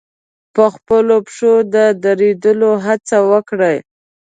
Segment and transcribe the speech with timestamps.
[0.55, 3.77] په خپلو پښو د درېدو هڅه وکړي.